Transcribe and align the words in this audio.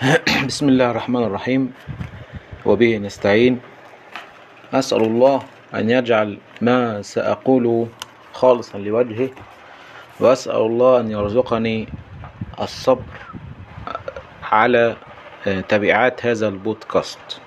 بسم 0.00 0.68
الله 0.68 0.90
الرحمن 0.90 1.22
الرحيم 1.24 1.72
وبه 2.66 2.96
نستعين 2.98 3.60
أسأل 4.72 5.02
الله 5.02 5.42
أن 5.74 5.90
يجعل 5.90 6.38
ما 6.60 7.02
سأقول 7.02 7.86
خالصا 8.32 8.78
لوجهه 8.78 9.30
وأسأل 10.20 10.56
الله 10.56 11.00
أن 11.00 11.10
يرزقني 11.10 11.88
الصبر 12.60 13.18
على 14.42 14.96
تبعات 15.68 16.26
هذا 16.26 16.48
البودكاست 16.48 17.40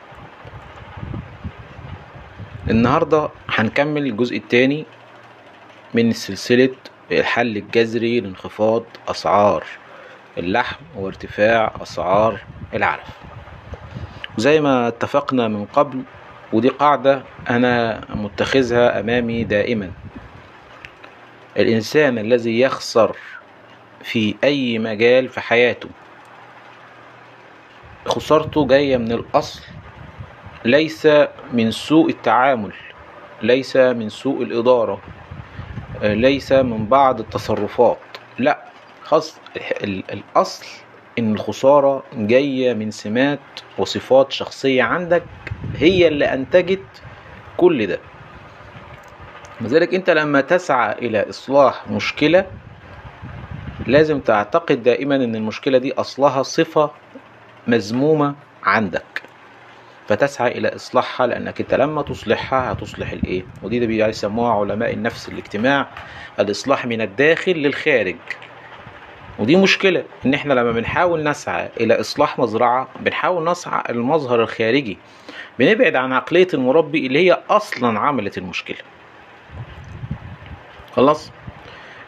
النهاردة 2.69 3.29
هنكمل 3.49 4.05
الجزء 4.05 4.37
الثاني 4.37 4.85
من 5.93 6.11
سلسلة 6.11 6.75
الحل 7.11 7.57
الجذري 7.57 8.19
لانخفاض 8.19 8.83
أسعار. 9.07 9.63
اللحم 10.37 10.83
وارتفاع 10.95 11.73
أسعار 11.81 12.39
العلف. 12.73 13.07
زي 14.37 14.61
ما 14.61 14.87
اتفقنا 14.87 15.47
من 15.47 15.65
قبل 15.65 16.01
ودي 16.53 16.69
قاعدة 16.69 17.23
أنا 17.49 18.01
متخذها 18.09 18.99
أمامي 18.99 19.43
دائما. 19.43 19.91
الإنسان 21.57 22.17
الذي 22.17 22.59
يخسر 22.59 23.15
في 24.03 24.35
أي 24.43 24.79
مجال 24.79 25.29
في 25.29 25.41
حياته 25.41 25.89
خسارته 28.05 28.67
جاية 28.67 28.97
من 28.97 29.11
الأصل 29.11 29.61
ليس 30.65 31.07
من 31.53 31.71
سوء 31.71 32.09
التعامل 32.09 32.73
ليس 33.41 33.77
من 33.77 34.09
سوء 34.09 34.43
الإدارة 34.43 35.01
ليس 36.01 36.51
من 36.51 36.85
بعض 36.85 37.19
التصرفات 37.19 37.97
لا. 38.39 38.72
خاص 39.13 39.39
الأصل 39.83 40.65
إن 41.19 41.33
الخسارة 41.33 42.03
جاية 42.13 42.73
من 42.73 42.91
سمات 42.91 43.39
وصفات 43.77 44.31
شخصية 44.31 44.83
عندك 44.83 45.23
هي 45.75 46.07
اللي 46.07 46.33
أنتجت 46.33 47.03
كل 47.57 47.87
ده. 47.87 47.99
لذلك 49.61 49.93
أنت 49.93 50.09
لما 50.09 50.41
تسعى 50.41 50.91
إلى 50.93 51.29
إصلاح 51.29 51.87
مشكلة 51.87 52.45
لازم 53.87 54.19
تعتقد 54.19 54.83
دائما 54.83 55.15
إن 55.15 55.35
المشكلة 55.35 55.77
دي 55.77 55.93
أصلها 55.93 56.43
صفة 56.43 56.91
مذمومة 57.67 58.35
عندك. 58.63 59.21
فتسعى 60.07 60.51
إلى 60.51 60.75
إصلاحها 60.75 61.27
لأنك 61.27 61.61
أنت 61.61 61.73
لما 61.73 62.01
تصلحها 62.01 62.71
هتصلح 62.71 63.11
الإيه؟ 63.11 63.43
ودي 63.63 63.79
ده 63.79 63.85
بيسموها 63.85 64.53
علماء 64.53 64.93
النفس 64.93 65.29
الاجتماع 65.29 65.87
الإصلاح 66.39 66.85
من 66.85 67.01
الداخل 67.01 67.51
للخارج. 67.51 68.15
ودي 69.39 69.55
مشكلة 69.55 70.03
إن 70.25 70.33
إحنا 70.33 70.53
لما 70.53 70.71
بنحاول 70.71 71.23
نسعى 71.23 71.69
إلى 71.79 71.99
إصلاح 71.99 72.39
مزرعة 72.39 72.87
بنحاول 72.99 73.51
نسعى 73.51 73.83
المظهر 73.89 74.41
الخارجي 74.43 74.97
بنبعد 75.59 75.95
عن 75.95 76.13
عقلية 76.13 76.47
المربي 76.53 77.07
اللي 77.07 77.19
هي 77.29 77.39
أصلا 77.49 77.99
عملت 77.99 78.37
المشكلة. 78.37 78.77
خلاص؟ 80.95 81.31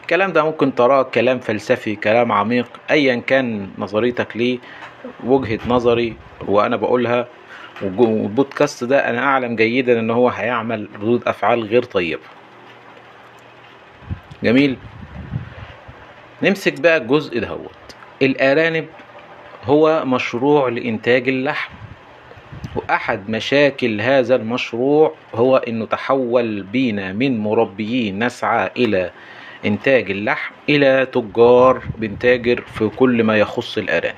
الكلام 0.02 0.32
ده 0.32 0.44
ممكن 0.44 0.74
تراه 0.74 1.02
كلام 1.02 1.38
فلسفي 1.38 1.96
كلام 1.96 2.32
عميق 2.32 2.66
أيا 2.90 3.16
كان 3.16 3.70
نظريتك 3.78 4.36
ليه 4.36 4.58
وجهة 5.24 5.58
نظري 5.68 6.16
وأنا 6.48 6.76
بقولها 6.76 7.26
والبودكاست 7.82 8.84
ده 8.84 9.10
أنا 9.10 9.24
أعلم 9.24 9.56
جيدا 9.56 10.00
إن 10.00 10.10
هو 10.10 10.28
هيعمل 10.28 10.88
ردود 10.94 11.28
أفعال 11.28 11.64
غير 11.64 11.82
طيبة. 11.82 12.22
جميل؟ 14.42 14.76
نمسك 16.42 16.80
بقى 16.80 16.96
الجزء 16.96 17.38
دهوت 17.40 17.70
الأرانب 18.22 18.86
هو 19.64 20.04
مشروع 20.04 20.68
لإنتاج 20.68 21.28
اللحم 21.28 21.72
وأحد 22.76 23.30
مشاكل 23.30 24.00
هذا 24.00 24.34
المشروع 24.36 25.14
هو 25.34 25.56
إنه 25.56 25.86
تحول 25.86 26.62
بينا 26.62 27.12
من 27.12 27.38
مربيين 27.40 28.24
نسعى 28.24 28.70
إلى 28.76 29.10
إنتاج 29.66 30.10
اللحم 30.10 30.54
إلى 30.68 31.06
تجار 31.12 31.82
بنتاجر 31.98 32.60
في 32.60 32.88
كل 32.88 33.22
ما 33.24 33.36
يخص 33.38 33.78
الأرانب. 33.78 34.14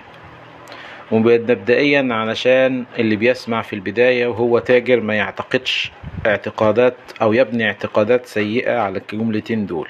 ومبدئيا 1.12 2.08
علشان 2.10 2.84
اللي 2.98 3.16
بيسمع 3.16 3.62
في 3.62 3.72
البداية 3.72 4.26
وهو 4.26 4.58
تاجر 4.58 5.00
ما 5.00 5.14
يعتقدش 5.14 5.92
اعتقادات 6.26 6.94
أو 7.22 7.32
يبني 7.32 7.66
اعتقادات 7.66 8.26
سيئة 8.26 8.78
على 8.78 8.98
الجملتين 9.12 9.66
دول. 9.66 9.88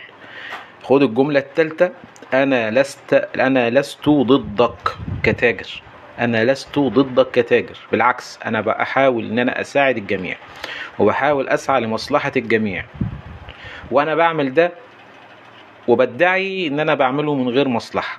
خد 0.89 1.03
الجملة 1.03 1.41
التالتة. 1.41 1.91
أنا 2.35 2.71
لست 2.71 3.15
أنا 3.41 3.71
لست 3.71 4.09
ضدك 4.09 4.97
كتاجر. 5.23 5.83
أنا 6.19 6.45
لست 6.45 6.79
ضدك 6.79 7.31
كتاجر. 7.31 7.79
بالعكس 7.93 8.39
أنا 8.47 8.61
بحاول 8.61 9.25
إن 9.25 9.39
أنا 9.39 9.61
أساعد 9.61 9.97
الجميع 9.97 10.37
وبحاول 10.99 11.49
أسعى 11.49 11.81
لمصلحة 11.81 12.33
الجميع. 12.37 12.85
وأنا 13.91 14.15
بعمل 14.15 14.55
ده 14.55 14.73
وبدعي 15.89 16.67
إن 16.67 16.81
أنا 16.81 16.95
بعمله 16.95 17.35
من 17.35 17.49
غير 17.49 17.69
مصلحة. 17.69 18.19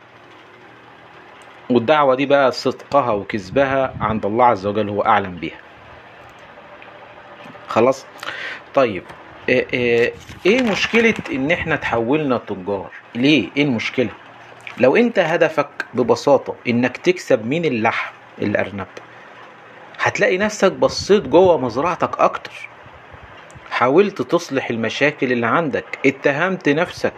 والدعوة 1.69 2.15
دي 2.15 2.25
بقى 2.25 2.51
صدقها 2.51 3.11
وكذبها 3.11 3.93
عند 4.01 4.25
الله 4.25 4.45
عز 4.45 4.65
وجل 4.65 4.89
هو 4.89 5.01
أعلم 5.01 5.35
بيها. 5.35 5.59
خلاص؟ 7.67 8.05
طيب. 8.73 9.03
إيه 9.49 10.61
مشكلة 10.71 11.13
إن 11.31 11.51
إحنا 11.51 11.75
تحولنا 11.75 12.37
تجار؟ 12.37 12.89
ليه؟ 13.15 13.47
إيه 13.57 13.63
المشكلة؟ 13.63 14.09
لو 14.77 14.95
أنت 14.95 15.19
هدفك 15.19 15.69
ببساطة 15.93 16.55
إنك 16.67 16.97
تكسب 16.97 17.45
من 17.45 17.65
اللحم 17.65 18.13
الأرنب 18.41 18.87
هتلاقي 20.01 20.37
نفسك 20.37 20.71
بصيت 20.71 21.23
جوه 21.27 21.57
مزرعتك 21.57 22.19
أكتر. 22.19 22.69
حاولت 23.71 24.21
تصلح 24.21 24.69
المشاكل 24.69 25.31
اللي 25.31 25.47
عندك 25.47 25.85
اتهمت 26.05 26.69
نفسك. 26.69 27.13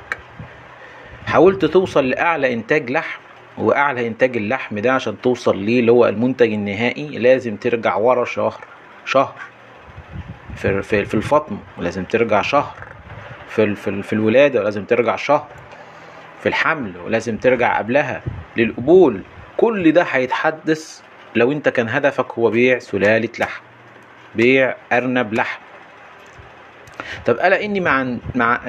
حاولت 1.27 1.65
توصل 1.65 2.09
لأعلى 2.09 2.53
إنتاج 2.53 2.91
لحم 2.91 3.19
وأعلى 3.57 4.07
إنتاج 4.07 4.37
اللحم 4.37 4.79
ده 4.79 4.93
عشان 4.93 5.21
توصل 5.21 5.57
ليه 5.57 5.79
اللي 5.79 5.91
هو 5.91 6.07
المنتج 6.07 6.53
النهائي 6.53 7.07
لازم 7.07 7.55
ترجع 7.55 7.95
ورا 7.95 8.25
شهر 8.25 8.61
شهر. 9.05 9.33
في 10.55 10.81
في 10.81 11.05
في 11.05 11.13
الفطم 11.13 11.59
ولازم 11.77 12.03
ترجع 12.03 12.41
شهر. 12.41 12.73
في 13.49 13.75
في, 13.75 14.03
في 14.03 14.13
الولادة 14.13 14.59
ولازم 14.59 14.85
ترجع 14.85 15.15
شهر. 15.15 15.47
في 16.39 16.49
الحمل 16.49 16.97
ولازم 16.97 17.37
ترجع 17.37 17.77
قبلها 17.77 18.21
للقبول. 18.57 19.21
كل 19.57 19.91
ده 19.91 20.03
هيتحدث 20.03 21.01
لو 21.35 21.51
انت 21.51 21.69
كان 21.69 21.89
هدفك 21.89 22.31
هو 22.31 22.49
بيع 22.49 22.79
سلالة 22.79 23.29
لحم 23.39 23.61
بيع 24.35 24.75
أرنب 24.91 25.33
لحم. 25.33 25.61
طب 27.25 27.35
ألا 27.35 27.65
إني 27.65 27.79
مع 27.79 28.15
مع 28.35 28.59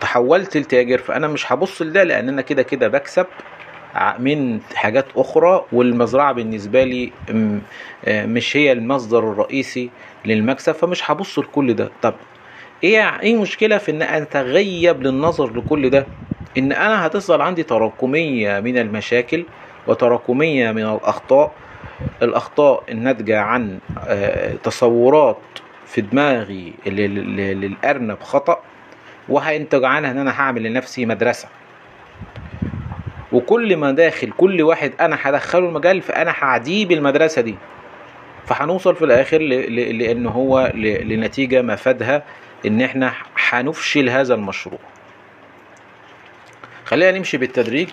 تحولت 0.00 0.56
لتاجر 0.56 0.98
فأنا 0.98 1.28
مش 1.28 1.52
هبص 1.52 1.82
لده 1.82 2.02
لأن 2.02 2.28
أنا 2.28 2.42
كده 2.42 2.62
كده 2.62 2.88
بكسب. 2.88 3.26
من 4.18 4.60
حاجات 4.74 5.06
أخرى 5.16 5.64
والمزرعة 5.72 6.32
بالنسبة 6.32 6.84
لي 6.84 7.12
مش 8.08 8.56
هي 8.56 8.72
المصدر 8.72 9.18
الرئيسي 9.18 9.90
للمكسب 10.24 10.72
فمش 10.72 11.10
هبص 11.10 11.38
لكل 11.38 11.74
ده. 11.74 11.90
طب 12.02 12.14
إيه 12.84 13.20
إيه 13.20 13.34
المشكلة 13.34 13.78
في 13.78 13.90
إن 13.90 14.02
أتغيب 14.02 15.02
للنظر 15.02 15.56
لكل 15.56 15.90
ده؟ 15.90 16.06
إن 16.58 16.72
أنا 16.72 17.06
هتصل 17.06 17.40
عندي 17.40 17.62
تراكمية 17.62 18.60
من 18.60 18.78
المشاكل 18.78 19.44
وتراكمية 19.86 20.72
من 20.72 20.82
الأخطاء. 20.82 21.52
الأخطاء 22.22 22.82
الناتجة 22.88 23.40
عن 23.40 23.78
تصورات 24.62 25.38
في 25.86 26.00
دماغي 26.00 26.72
للأرنب 26.86 28.18
خطأ 28.22 28.60
وهينتج 29.28 29.84
عنها 29.84 30.10
إن 30.10 30.18
أنا 30.18 30.40
هعمل 30.40 30.62
لنفسي 30.62 31.06
مدرسة. 31.06 31.48
وكل 33.32 33.76
ما 33.76 33.90
داخل 33.92 34.30
كل 34.30 34.62
واحد 34.62 34.92
أنا 35.00 35.18
هدخله 35.22 35.68
المجال 35.68 36.02
فأنا 36.02 36.30
هعديه 36.38 36.86
بالمدرسة 36.86 37.42
دي. 37.42 37.54
فهنوصل 38.46 38.96
في 38.96 39.04
الآخر 39.04 39.38
لأن 39.38 40.26
هو 40.26 40.72
لنتيجة 40.74 41.62
مفادها 41.62 42.22
إن 42.66 42.80
إحنا 42.82 43.12
هنفشل 43.50 44.10
هذا 44.10 44.34
المشروع. 44.34 44.78
خلينا 46.84 47.18
نمشي 47.18 47.36
بالتدريج 47.36 47.88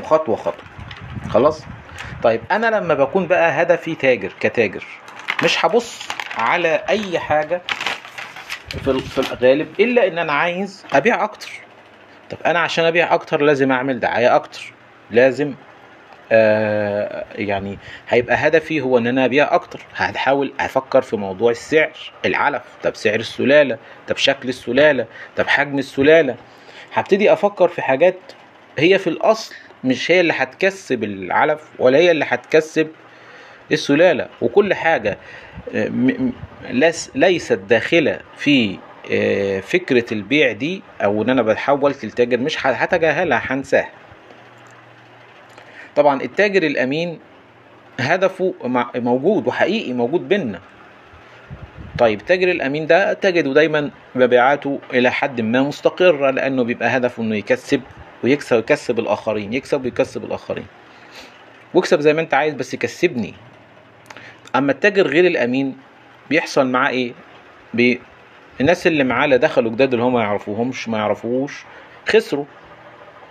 وخطوه 0.00 0.36
خطوة. 0.36 0.64
خلاص؟ 1.30 1.62
طيب 2.22 2.40
أنا 2.50 2.66
لما 2.66 2.94
بكون 2.94 3.26
بقى 3.26 3.62
هدفي 3.62 3.94
تاجر 3.94 4.32
كتاجر 4.40 4.84
مش 5.44 5.64
هبص 5.64 6.08
على 6.38 6.82
أي 6.88 7.18
حاجة 7.18 7.62
في 8.84 9.18
الغالب 9.18 9.68
إلا 9.80 10.08
إن 10.08 10.18
أنا 10.18 10.32
عايز 10.32 10.84
أبيع 10.92 11.24
أكتر. 11.24 11.50
طب 12.30 12.36
أنا 12.46 12.58
عشان 12.58 12.84
أبيع 12.84 13.14
أكتر 13.14 13.42
لازم 13.42 13.72
أعمل 13.72 14.00
دعاية 14.00 14.36
أكتر. 14.36 14.72
لازم 15.10 15.54
آه 16.32 17.24
يعني 17.34 17.78
هيبقى 18.08 18.36
هدفي 18.36 18.80
هو 18.80 18.98
إن 18.98 19.06
أنا 19.06 19.24
أبيع 19.24 19.54
أكتر. 19.54 19.80
هحاول 19.96 20.52
أفكر 20.60 21.02
في 21.02 21.16
موضوع 21.16 21.50
السعر 21.50 21.90
العلف. 22.24 22.62
طب 22.82 22.94
سعر 22.94 23.20
السلالة 23.20 23.78
طب 24.08 24.16
شكل 24.16 24.48
السلالة 24.48 25.06
طب 25.36 25.48
حجم 25.48 25.78
السلالة. 25.78 26.36
هبتدي 26.94 27.32
أفكر 27.32 27.68
في 27.68 27.82
حاجات 27.82 28.18
هي 28.78 28.98
في 28.98 29.06
الأصل 29.06 29.54
مش 29.84 30.10
هي 30.10 30.20
اللي 30.20 30.32
هتكسب 30.36 31.04
العلف 31.04 31.60
ولا 31.78 31.98
هي 31.98 32.10
اللي 32.10 32.24
هتكسب 32.28 32.88
السلالة. 33.72 34.28
وكل 34.42 34.74
حاجة 34.74 35.18
آه، 35.74 35.90
ليست 37.14 37.52
داخلة 37.58 38.20
في 38.36 38.78
آه، 39.10 39.60
فكرة 39.60 40.14
البيع 40.14 40.52
دي 40.52 40.82
أو 41.04 41.22
إن 41.22 41.30
أنا 41.30 41.42
بحول 41.42 41.94
للتاجر 42.02 42.38
مش 42.38 42.66
هتجاهلها 42.66 43.42
هنساها. 43.44 43.90
طبعا 45.96 46.22
التاجر 46.22 46.62
الأمين 46.62 47.18
هدفه 48.00 48.54
موجود 48.94 49.46
وحقيقي 49.46 49.92
موجود 49.92 50.28
بينا 50.28 50.60
طيب 51.98 52.20
التاجر 52.20 52.48
الأمين 52.48 52.86
ده 52.86 53.12
تجده 53.12 53.52
دايما 53.54 53.90
مبيعاته 54.14 54.78
إلى 54.92 55.10
حد 55.10 55.40
ما 55.40 55.62
مستقرة 55.62 56.30
لأنه 56.30 56.62
بيبقى 56.64 56.96
هدفه 56.96 57.22
إنه 57.22 57.36
يكسب 57.36 57.80
ويكسب 58.24 58.58
يكسب 58.58 58.98
الآخرين 58.98 59.52
يكسب 59.52 59.84
ويكسب 59.84 60.24
الآخرين. 60.24 60.66
واكسب 61.74 62.00
زي 62.00 62.12
ما 62.12 62.20
أنت 62.20 62.34
عايز 62.34 62.54
بس 62.54 62.74
يكسبني. 62.74 63.34
أما 64.56 64.72
التاجر 64.72 65.06
غير 65.06 65.26
الأمين 65.26 65.76
بيحصل 66.30 66.66
معاه 66.66 66.90
إيه. 66.90 67.12
الناس 68.60 68.86
اللي 68.86 69.04
معاه 69.04 69.26
دخلوا 69.26 69.70
جداد 69.70 69.92
اللي 69.92 70.04
هم 70.04 70.12
ما 70.12 70.20
يعرفوهمش 70.20 70.88
ما 70.88 70.98
يعرفوهوش. 70.98 71.64
خسروا. 72.08 72.44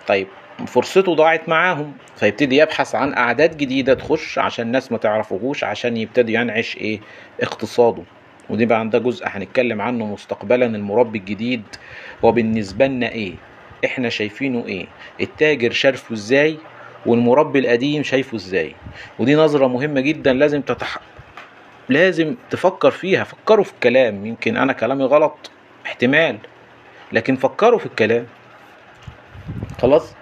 طيب 0.08 0.28
فرصته 0.68 1.16
ضاعت 1.16 1.50
معاهم. 1.50 1.94
فيبتدي 2.16 2.58
يبحث 2.58 2.96
عن 2.96 3.14
أعداد 3.14 3.58
جديدة 3.58 3.94
تخش 3.94 4.40
عشان 4.40 4.66
الناس 4.68 4.92
ما 4.92 4.98
تعرفوهوش 4.98 5.64
عشان 5.64 5.98
يبتدي 5.98 6.34
ينعش 6.34 6.78
إيه؟ 6.78 7.00
اقتصاده. 7.42 8.04
ودي 8.50 8.66
بقى 8.66 8.90
ده 8.90 9.00
جزء 9.00 9.26
هنتكلم 9.28 9.82
عنه 9.82 10.06
مستقبلا 10.06 10.66
المربي 10.66 11.18
الجديد. 11.20 11.64
هو 12.26 12.32
بالنسبة 12.32 12.88
لنا 12.88 13.10
إيه؟ 13.12 13.34
إحنا 13.86 14.10
شايفينه 14.10 14.66
إيه؟ 14.68 14.86
التاجر 15.22 15.72
شايفه 15.72 16.14
إزاي؟ 16.14 16.58
والمربي 17.06 17.60
القديم 17.60 18.04
شايفه 18.04 18.36
إزاي؟ 18.36 18.76
ودي 19.20 19.36
نظرة 19.36 19.68
مهمة 19.68 20.02
جدا 20.02 20.34
لازم 20.34 20.62
تتح... 20.62 20.98
لازم 21.90 22.36
تفكر 22.50 22.92
فيها 22.92 23.24
فكروا 23.24 23.64
في 23.66 23.72
الكلام. 23.74 24.26
يمكن 24.26 24.58
أنا 24.58 24.74
كلامي 24.74 25.04
غلط 25.04 25.52
احتمال. 25.86 26.38
لكن 27.12 27.36
فكروا 27.36 27.80
في 27.80 27.86
الكلام. 27.86 28.26
خلاص؟ 29.82 30.14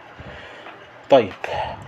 طيب 1.09 1.33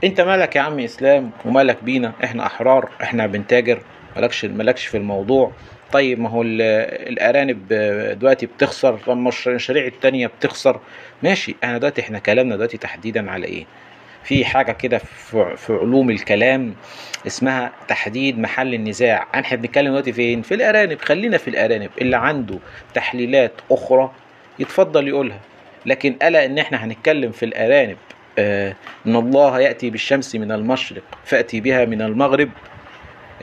أنت 0.04 0.22
مالك 0.22 0.56
يا 0.56 0.62
عم 0.62 0.80
إسلام 0.80 1.32
ومالك 1.46 1.84
بينا؟ 1.84 2.14
إحنا 2.24 2.46
أحرار 2.46 2.90
إحنا 3.04 3.28
بنتاجر 3.28 3.82
مالكش 4.16 4.46
مالكش 4.46 4.86
في 4.86 4.98
الموضوع. 4.98 5.52
طيب 5.92 6.20
ما 6.20 6.30
هو 6.30 6.42
ال- 6.42 6.62
الأرانب 7.10 7.68
دلوقتي 8.20 8.46
بتخسر 8.46 8.98
طب 8.98 9.12
المشاريع 9.12 9.86
التانية 9.86 10.28
بتخسر. 10.28 10.80
ماشي 11.24 11.56
إحنا 11.64 11.78
دلوقتي 11.78 12.02
إحنا 12.02 12.20
كلامنا 12.20 12.56
دلوقتي 12.56 12.78
تحديدا 12.78 13.32
على 13.32 13.46
إيه؟ 13.48 13.66
في 14.24 14.46
حاجة 14.46 14.72
كده 14.72 14.98
في 14.98 15.56
في 15.58 15.74
علوم 15.74 16.10
الكلام 16.10 16.76
اسمها 17.28 17.72
تحديد 17.88 18.40
محل 18.40 18.74
النزاع. 18.74 19.28
إحنا 19.36 19.58
بنتكلم 19.58 19.88
دلوقتي 19.88 20.14
فين؟ 20.14 20.42
في 20.42 20.54
الأرانب. 20.54 21.02
خلينا 21.02 21.38
في 21.38 21.48
الأرانب. 21.48 21.90
اللي 22.02 22.18
عنده 22.18 22.60
تحليلات 22.94 23.52
أخرى 23.72 24.12
يتفضل 24.60 25.08
يقولها. 25.08 25.40
لكن 25.86 26.16
ألا 26.24 26.46
إن 26.46 26.58
إحنا 26.58 26.86
هنتكلم 26.86 27.32
في 27.32 27.46
الأرانب 27.46 27.98
آه 28.40 28.76
إن 29.08 29.16
الله 29.16 29.60
يأتي 29.60 29.90
بالشمس 29.90 30.36
من 30.36 30.52
المشرق 30.52 31.04
فأتي 31.26 31.62
بها 31.62 31.86
من 31.86 32.02
المغرب 32.02 32.50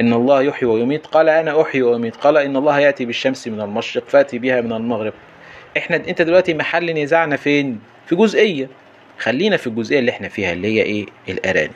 إن 0.01 0.13
الله 0.13 0.43
يحيي 0.43 0.69
ويميت. 0.69 1.07
قال 1.07 1.29
أنا 1.29 1.63
أحيي 1.63 1.83
وأميت. 1.83 2.17
قال 2.17 2.37
إن 2.37 2.57
الله 2.57 2.81
يأتي 2.81 3.05
بالشمس 3.05 3.49
من 3.49 3.61
المشرق 3.61 4.09
فأتي 4.09 4.39
بها 4.39 4.61
من 4.61 4.73
المغرب. 4.73 5.13
إحنا 5.77 5.97
أنت 5.97 6.23
دلوقتي 6.23 6.55
محل 6.55 7.03
نزاعنا 7.03 7.37
فين؟ 7.37 7.81
في 8.07 8.17
جزئية. 8.17 8.69
خلينا 9.21 9.57
في 9.57 9.67
الجزئية 9.67 9.99
اللي 9.99 10.11
إحنا 10.11 10.29
فيها 10.29 10.53
اللي 10.53 10.69
هي 10.69 10.83
إيه؟ 10.83 11.07
الأرانب. 11.29 11.71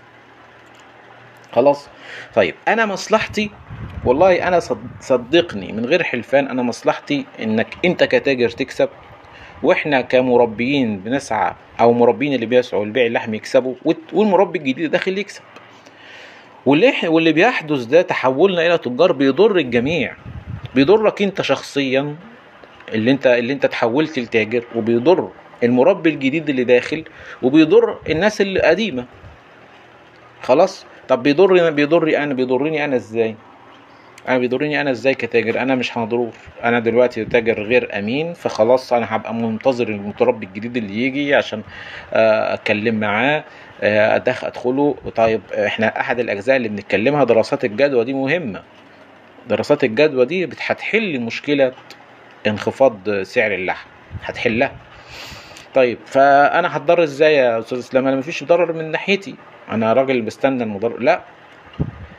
خلاص؟ 1.52 1.88
طيب 2.34 2.54
أنا 2.68 2.86
مصلحتي 2.86 3.50
والله 4.04 4.48
أنا 4.48 4.60
صد- 4.60 4.86
صدقني 5.00 5.72
من 5.72 5.84
غير 5.86 6.02
حلفان 6.02 6.48
أنا 6.48 6.62
مصلحتي 6.62 7.24
إنك 7.42 7.66
أنت 7.84 8.04
كتاجر 8.04 8.50
تكسب 8.50 8.88
وإحنا 9.62 10.00
كمربيين 10.00 10.98
بنسعى 10.98 11.52
أو 11.80 11.92
مربين 11.92 12.34
اللي 12.34 12.46
بيسعوا 12.46 12.84
لبيع 12.86 13.06
اللحم 13.06 13.34
يكسبوا 13.34 13.74
والمربي 14.12 14.58
الجديد 14.58 14.90
داخل 14.90 15.18
يكسب. 15.18 15.42
واللي 16.66 16.92
واللي 17.04 17.32
بيحدث 17.32 17.84
ده 17.84 18.02
تحولنا 18.02 18.66
إلى 18.66 18.78
تجار 18.78 19.12
بيضر 19.12 19.56
الجميع. 19.56 20.14
بيضرك 20.74 21.22
أنت 21.22 21.42
شخصيا 21.42 22.16
اللي 22.94 23.10
أنت 23.10 23.26
اللي 23.26 23.52
أنت 23.52 23.66
تحولت 23.66 24.18
لتاجر 24.18 24.64
وبيضر 24.74 25.30
المربي 25.62 26.10
الجديد 26.10 26.48
اللي 26.48 26.64
داخل 26.64 27.04
وبيضر 27.42 27.98
الناس 28.10 28.40
اللي 28.40 28.60
قديمه 28.60 29.04
خلاص؟ 30.42 30.86
طب 31.08 31.22
بيضر 31.22 31.70
بيضري 31.70 32.18
أنا؟ 32.18 32.34
بيضرني 32.34 32.84
أنا 32.84 32.96
إزاي؟ 32.96 33.34
أنا 34.28 34.38
بيضرني 34.38 34.80
أنا 34.80 34.90
إزاي 34.90 35.14
كتاجر؟ 35.14 35.60
أنا 35.60 35.74
مش 35.74 35.98
هضرور 35.98 36.30
أنا 36.64 36.80
دلوقتي 36.80 37.24
تاجر 37.24 37.62
غير 37.62 37.98
أمين 37.98 38.34
فخلاص 38.34 38.92
أنا 38.92 39.16
هبقى 39.16 39.34
منتظر 39.34 39.88
المتربي 39.88 40.46
الجديد 40.46 40.76
اللي 40.76 41.02
يجي 41.06 41.34
عشان 41.34 41.62
آه، 42.12 42.54
أتكلم 42.54 42.94
معاه 43.00 43.44
آه، 43.82 44.16
ادخل 44.16 44.46
أدخله. 44.46 44.94
طيب 45.16 45.40
إحنا 45.66 46.00
أحد 46.00 46.20
الأجزاء 46.20 46.56
اللي 46.56 46.68
بنتكلمها 46.68 47.24
دراسات 47.24 47.64
الجدوى 47.64 48.04
دي 48.04 48.12
مهمة. 48.12 48.62
دراسات 49.48 49.84
الجدوى 49.84 50.26
دي 50.26 50.44
هتحل 50.44 51.20
مشكله 51.20 51.72
انخفاض 52.46 53.22
سعر 53.22 53.54
اللحم. 53.54 53.88
هتحلها. 54.24 54.72
طيب 55.74 55.98
فأنا 56.06 56.76
هتضرر 56.76 57.02
إزاي 57.02 57.34
يا 57.34 57.58
أستاذ 57.58 57.78
إسلام؟ 57.78 58.06
أنا 58.06 58.16
مفيش 58.16 58.44
ضرر 58.44 58.72
من 58.72 58.90
ناحيتي. 58.90 59.34
أنا 59.70 59.92
راجل 59.92 60.22
بستنى 60.22 60.62
المضر 60.62 60.98
لا. 60.98 61.20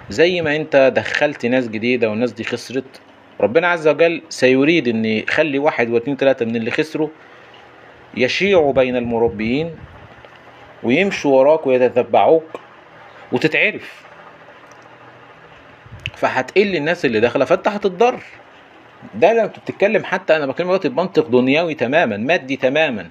زي 0.10 0.42
ما 0.42 0.56
أنت 0.56 0.92
دخلت 0.96 1.46
ناس 1.46 1.68
جديدة 1.68 2.10
والناس 2.10 2.32
دي 2.32 2.44
خسرت 2.44 3.02
ربنا 3.42 3.68
عز 3.68 3.88
وجل 3.88 4.22
سيريد 4.30 4.88
ان 4.88 5.06
يخلي 5.06 5.60
واحد 5.60 5.90
واثنين 5.90 6.18
ثلاثة 6.18 6.46
من 6.46 6.56
اللي 6.56 6.72
خسروا 6.72 7.10
يشيعوا 8.18 8.74
بين 8.74 8.96
المربيين 8.96 9.76
ويمشوا 10.84 11.40
وراك 11.40 11.68
ويتتبعوك 11.68 12.60
وتتعرف. 13.32 14.06
فهتقل 16.16 16.76
الناس 16.76 17.06
اللي 17.06 17.20
داخلة 17.20 17.46
فأنت 17.46 17.68
هتتضر. 17.68 18.20
ده 19.16 19.34
لما 19.34 19.46
بتتكلم 19.46 20.04
حتى 20.04 20.36
أنا 20.36 20.46
بكلم 20.46 20.68
دلوقتي 20.68 20.90
بمنطق 20.90 21.28
دنيوي 21.28 21.74
تماما 21.74 22.18
مادي 22.18 22.56
تماما. 22.56 23.10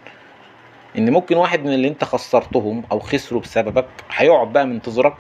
إن 0.99 1.11
ممكن 1.11 1.37
واحد 1.37 1.64
من 1.64 1.75
اللي 1.75 1.88
أنت 1.88 2.05
خسرتهم 2.05 2.82
أو 2.93 2.99
خسروا 2.99 3.41
بسببك 3.41 3.87
هيقعد 4.12 4.52
بقى 4.52 4.67
منتظرك 4.67 5.14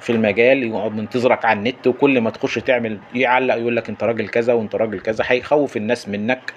في 0.00 0.10
المجال 0.10 0.62
يقعد 0.62 0.92
منتظرك 0.92 1.44
على 1.44 1.58
النت 1.58 1.86
وكل 1.86 2.20
ما 2.20 2.30
تخش 2.30 2.54
تعمل 2.54 2.98
يعلق 3.14 3.54
يقول 3.54 3.76
لك 3.76 3.88
أنت 3.88 4.04
راجل 4.04 4.28
كذا 4.28 4.52
وأنت 4.52 4.74
راجل 4.74 5.00
كذا 5.00 5.24
هيخوف 5.28 5.76
الناس 5.76 6.08
منك. 6.08 6.52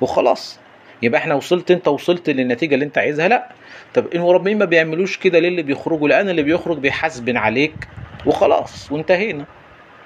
وخلاص. 0.00 0.60
يبقى 1.02 1.20
إحنا 1.20 1.34
وصلت 1.34 1.70
أنت 1.70 1.88
وصلت 1.88 2.30
للنتيجة 2.30 2.74
اللي 2.74 2.84
أنت 2.84 2.98
عايزها. 2.98 3.28
لا. 3.28 3.48
طب 3.94 4.06
المربين 4.14 4.58
ما 4.58 4.64
بيعملوش 4.64 5.16
كده 5.18 5.38
ليه 5.38 5.48
اللي 5.48 5.62
بيخرجوا؟ 5.62 6.08
لأن 6.08 6.28
اللي 6.28 6.42
بيخرج 6.42 6.78
بيحاسبن 6.78 7.36
عليك. 7.36 7.88
وخلاص. 8.26 8.92
وانتهينا. 8.92 9.44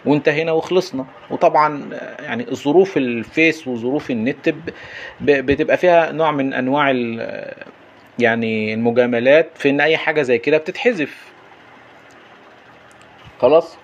وانتهينا 0.04 0.52
وخلصنا. 0.52 1.06
وطبعا 1.30 1.90
يعني 2.20 2.46
ظروف 2.54 2.96
الفيس 2.96 3.68
وظروف 3.68 4.10
النت 4.10 4.54
بتبقى 5.20 5.76
فيها 5.76 6.12
نوع 6.12 6.30
من 6.30 6.52
أنواع 6.54 6.90
يعني 8.18 8.74
المجاملات 8.74 9.50
في 9.54 9.70
إن 9.70 9.80
أي 9.80 9.96
حاجة 9.96 10.22
زي 10.22 10.38
كده 10.38 10.58
بتتحذف. 10.58 11.24
خلاص؟ 13.40 13.76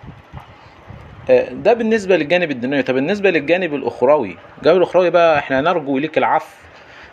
آه، 1.30 1.48
ده 1.52 1.72
بالنسبة 1.72 2.16
للجانب 2.16 2.50
الدنيوي 2.50 2.82
طب 2.82 2.94
بالنسبة 2.94 3.30
للجانب 3.30 3.74
الأخروي 3.74 4.36
الجانب 4.58 4.76
الأخروي 4.76 5.10
بقى 5.10 5.38
إحنا 5.38 5.60
نرجو 5.60 5.98
ليك 5.98 6.18
العفو. 6.18 6.56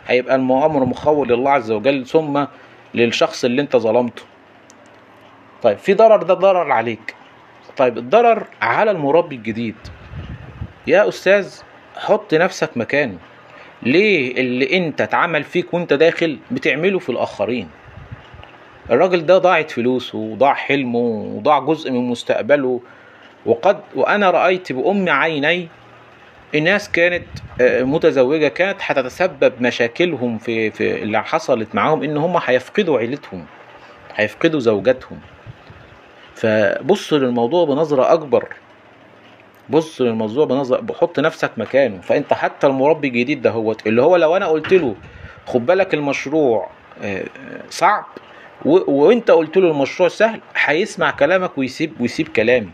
هيبقى 0.06 0.34
المؤامر 0.34 0.84
مخول 0.84 1.28
لله 1.28 1.50
عز 1.50 1.70
وجل 1.70 2.06
ثم 2.06 2.44
للشخص 2.94 3.44
اللي 3.44 3.62
أنت 3.62 3.76
ظلمته. 3.76 4.22
طيب 5.62 5.78
في 5.78 5.94
ضرر 5.94 6.22
ده 6.22 6.34
ضرر 6.34 6.72
عليك. 6.72 7.14
طيب 7.76 7.98
الضرر 7.98 8.46
على 8.62 8.90
المربي 8.90 9.36
الجديد. 9.36 9.74
يا 10.86 11.08
أستاذ 11.08 11.54
حط 11.96 12.34
نفسك 12.34 12.70
مكانه. 12.76 13.18
ليه 13.82 14.36
اللي 14.40 14.76
أنت 14.76 15.00
اتعمل 15.00 15.44
فيك 15.44 15.74
وأنت 15.74 15.92
داخل 15.92 16.38
بتعمله 16.50 16.98
في 16.98 17.08
الآخرين؟ 17.08 17.68
الراجل 18.90 19.26
ده 19.26 19.38
ضاعت 19.38 19.70
فلوسه 19.70 20.18
وضاع 20.18 20.54
حلمه 20.54 20.98
وضاع 21.36 21.58
جزء 21.58 21.90
من 21.90 22.08
مستقبله. 22.08 22.80
وقد 23.46 23.80
وأنا 23.94 24.30
رأيت 24.30 24.72
بأم 24.72 25.08
عيني 25.08 25.68
الناس 26.54 26.90
كانت 26.90 27.24
آه، 27.60 27.82
متزوجة 27.82 28.48
كانت 28.48 28.78
هتتسبب 28.80 29.52
مشاكلهم 29.60 30.38
في 30.38 30.70
في 30.70 31.02
اللي 31.02 31.22
حصلت 31.24 31.74
معاهم 31.74 32.02
إن 32.02 32.16
هم 32.16 32.36
هيفقدوا 32.44 32.98
عيلتهم 32.98 33.44
هيفقدوا 34.14 34.60
زوجاتهم. 34.60 35.18
فبص 36.34 37.12
للموضوع 37.12 37.64
بنظرة 37.64 38.12
أكبر. 38.12 38.48
بص 39.70 40.00
للموضوع 40.00 40.44
بنظر 40.46 40.80
بحط 40.80 41.20
نفسك 41.20 41.50
مكانه. 41.56 42.00
فأنت 42.00 42.32
حتى 42.32 42.66
المربي 42.66 43.08
الجديد 43.08 43.42
ده 43.42 43.50
هو 43.50 43.76
اللي 43.86 44.02
هو 44.02 44.16
لو 44.16 44.36
أنا 44.36 44.46
قلت 44.46 44.72
له 44.72 44.94
خد 45.46 45.66
بالك 45.66 45.94
المشروع 45.94 46.68
آه، 47.02 47.18
آه، 47.22 47.62
صعب. 47.70 48.04
وأنت 48.64 49.30
قلت 49.30 49.56
له 49.56 49.70
المشروع 49.70 50.08
سهل 50.08 50.40
هيسمع 50.56 51.10
كلامك 51.10 51.58
ويسيب 51.58 52.00
ويسيب 52.00 52.28
كلامي. 52.28 52.70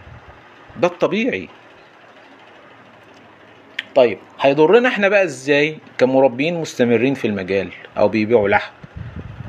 ده 0.80 0.88
الطبيعي. 0.88 1.48
طيب 3.94 4.18
هيضرنا 4.40 4.88
إحنا 4.88 5.08
بقى 5.08 5.24
إزاي 5.24 5.78
كمربين 5.98 6.60
مستمرين 6.60 7.14
في 7.14 7.26
المجال 7.26 7.68
أو 7.98 8.08
بيبيعوا 8.08 8.48
لحم؟ 8.48 8.72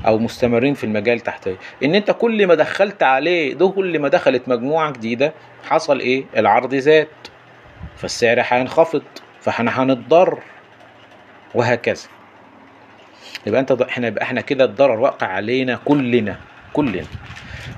أو 0.07 0.17
مستمرين 0.17 0.73
في 0.73 0.83
المجال 0.83 1.19
تحت 1.19 1.49
إن 1.83 1.95
أنت 1.95 2.11
كل 2.11 2.47
ما 2.47 2.55
دخلت 2.55 3.03
عليه 3.03 3.53
ده 3.53 3.67
كل 3.69 3.99
ما 3.99 4.07
دخلت 4.07 4.49
مجموعة 4.49 4.91
جديدة 4.91 5.33
حصل 5.69 5.99
إيه؟ 5.99 6.23
العرض 6.37 6.75
زاد 6.75 7.07
فالسعر 7.95 8.41
هينخفض 8.47 9.03
فإحنا 9.41 9.83
هنتضر 9.83 10.39
وهكذا. 11.55 12.03
يبقى 13.47 13.59
أنت 13.61 13.71
إحنا 13.71 14.07
يبقى 14.07 14.23
إحنا 14.23 14.41
كده 14.41 14.65
الضرر 14.65 14.99
واقع 14.99 15.27
علينا 15.27 15.79
كلنا 15.85 16.37
كلنا. 16.73 17.05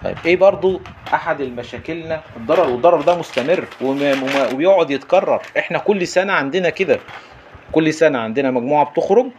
طيب 0.04 0.18
إيه 0.26 0.36
برضو 0.36 0.82
أحد 1.14 1.42
المشاكلنا؟ 1.42 2.22
الضرر 2.38 2.70
والضرر 2.70 3.02
ده 3.02 3.18
مستمر 3.18 3.66
وبيقعد 3.82 4.92
يتكرر. 4.92 5.42
إحنا 5.58 5.78
كل 5.78 6.08
سنة 6.08 6.34
عندنا 6.34 6.70
كده. 6.70 7.00
كل 7.72 7.94
سنة 7.94 8.20
عندنا 8.20 8.52
مجموعة 8.52 8.86
بتخرج 8.86 9.32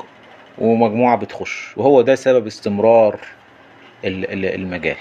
ومجموعة 0.58 1.16
بتخش 1.16 1.72
وهو 1.76 2.00
ده 2.02 2.14
سبب 2.14 2.46
استمرار 2.46 3.18
ال- 4.04 4.30
ال- 4.32 4.54
المجال. 4.54 4.96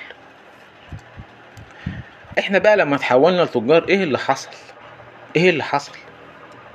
إحنا 2.39 2.57
بقى 2.57 2.77
لما 2.77 2.97
تحولنا 2.97 3.41
لتجار 3.41 3.85
إيه 3.89 4.03
اللي 4.03 4.17
حصل؟ 4.17 4.49
إيه 5.35 5.49
اللي 5.49 5.63
حصل؟ 5.63 5.91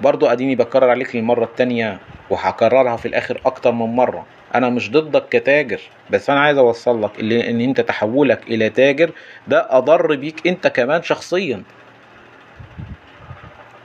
برضو 0.00 0.26
أديني 0.26 0.54
بكرر 0.54 0.90
عليك 0.90 1.16
للمره 1.16 1.44
التانية 1.44 1.98
وهكررها 2.30 2.96
في 2.96 3.08
الآخر 3.08 3.40
أكتر 3.46 3.72
من 3.72 3.86
مرة. 3.96 4.26
أنا 4.54 4.68
مش 4.68 4.90
ضدك 4.90 5.28
كتاجر 5.28 5.80
بس 6.10 6.30
أنا 6.30 6.40
عايز 6.40 6.58
أوصل 6.58 7.02
لك 7.02 7.20
ان 7.20 7.60
أنت 7.60 7.80
تحولك 7.80 8.42
إلى 8.48 8.70
تاجر 8.70 9.10
ده 9.48 9.66
أضر 9.70 10.14
بيك 10.16 10.46
أنت 10.46 10.66
كمان 10.66 11.02
شخصيا. 11.02 11.62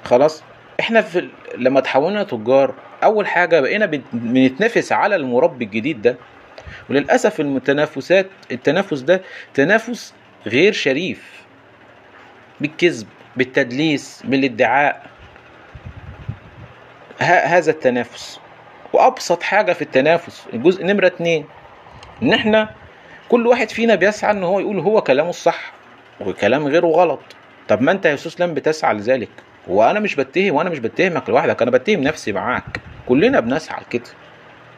خلاص؟ 0.03 0.43
إحنا 0.79 1.01
في 1.01 1.27
لما 1.57 1.79
تحولنا 1.79 2.23
تجار 2.23 2.73
أول 3.03 3.27
حاجة 3.27 3.60
بقينا 3.60 3.86
بن- 3.86 4.01
بنتنافس 4.13 4.91
على 4.91 5.15
المربي 5.15 5.65
الجديد 5.65 6.01
ده 6.01 6.15
وللأسف 6.89 7.39
المتنافسات 7.39 8.27
التنافس 8.51 9.00
ده 9.00 9.22
تنافس 9.53 10.13
غير 10.48 10.74
شريف 10.74 11.41
بالكذب 12.62 13.07
بالتدليس 13.38 14.22
بالادعاء. 14.25 15.03
هذا 17.19 17.72
التنافس. 17.72 18.39
وأبسط 18.93 19.43
حاجة 19.43 19.74
في 19.74 19.81
التنافس 19.81 20.45
الجزء 20.53 20.86
نمرة 20.86 21.07
اتنين 21.07 21.45
إن 22.24 22.33
إحنا 22.33 22.69
كل 23.29 23.48
واحد 23.48 23.69
فينا 23.69 23.95
بيسعى 23.95 24.31
إن 24.31 24.43
هو 24.43 24.60
يقول 24.60 24.79
هو 24.79 25.01
كلامه 25.01 25.29
الصح 25.29 25.72
وكلام 26.22 26.67
غيره 26.67 26.88
غلط. 26.88 27.19
طب 27.67 27.81
ما 27.81 27.91
أنت 27.91 28.05
يا 28.05 28.13
أستاذ 28.13 28.36
لم 28.45 28.53
بتسعى 28.53 28.93
لذلك؟ 28.93 29.29
وأنا 29.67 30.00
مش 30.00 30.15
بتهم 30.15 30.55
وأنا 30.55 30.69
مش 30.69 30.79
بتهمك 30.79 31.29
لوحدك 31.29 31.62
أنا 31.62 31.72
بتهم 31.72 32.00
نفسي 32.01 32.31
معاك. 32.31 32.77
كلنا 33.10 33.39
بنسعى 33.39 33.81
لكده. 33.81 34.10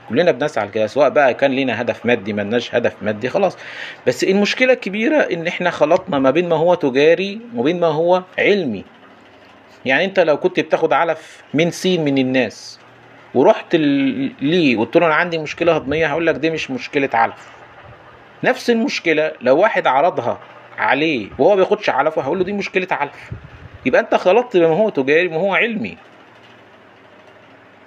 كلنا 0.10 0.32
بنسعى 0.32 0.66
لكده 0.68 0.88
سواء 0.88 1.10
بقى 1.10 1.34
كان 1.34 1.52
لينا 1.52 1.82
هدف 1.82 2.06
مادي 2.06 2.34
ملناش 2.34 2.76
هدف 2.76 2.94
مادي 3.02 3.30
خلاص. 3.30 3.58
بس 4.08 4.24
المشكلة 4.24 4.74
الكبيرة 4.74 5.18
إن 5.18 5.48
إحنا 5.48 5.70
خلطنا 5.70 6.20
ما 6.20 6.32
بين 6.32 6.50
ما 6.50 6.56
هو 6.56 6.74
تجاري 6.76 7.40
وبين 7.56 7.80
ما 7.80 7.88
هو 7.88 8.24
علمي. 8.40 8.84
يعني 9.86 10.06
أنت 10.06 10.20
لو 10.20 10.38
كنت 10.38 10.60
بتاخد 10.60 10.94
علف 10.94 11.44
من 11.54 11.72
سين 11.72 12.04
من 12.06 12.18
الناس 12.18 12.80
ورحت 13.34 13.76
ليه 13.76 14.78
قلت 14.78 14.96
له 14.98 15.06
أنا 15.06 15.16
عندي 15.16 15.38
مشكلة 15.38 15.76
هضمية 15.76 16.08
هقول 16.08 16.28
لك 16.28 16.36
دي 16.36 16.50
مش 16.50 16.72
مشكلة 16.72 17.10
علف. 17.14 17.50
نفس 18.44 18.70
المشكلة 18.70 19.32
لو 19.42 19.58
واحد 19.58 19.88
عرضها 19.88 20.40
عليه 20.78 21.28
وهو 21.40 21.56
بياخدش 21.56 21.90
علف 21.90 22.20
هقول 22.20 22.38
له 22.38 22.44
دي 22.44 22.54
مشكلة 22.54 22.88
علف. 22.92 23.32
يبقى 23.86 24.02
أنت 24.02 24.16
خلطت 24.16 24.58
ما 24.58 24.68
هو 24.68 24.90
تجاري 24.90 25.28
وما 25.28 25.38
هو 25.38 25.56
علمي. 25.56 25.98